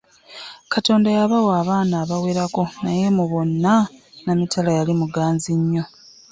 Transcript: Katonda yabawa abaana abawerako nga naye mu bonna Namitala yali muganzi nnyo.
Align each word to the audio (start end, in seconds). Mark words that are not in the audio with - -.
Katonda 0.73 1.07
yabawa 1.17 1.51
abaana 1.61 1.93
abawerako 2.03 2.61
nga 2.67 2.75
naye 2.83 3.05
mu 3.17 3.25
bonna 3.31 3.75
Namitala 4.23 4.69
yali 4.77 4.93
muganzi 5.01 5.51
nnyo. 5.59 5.83